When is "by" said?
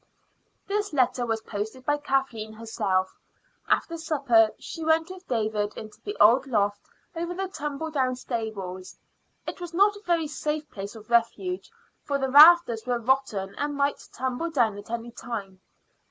1.85-1.97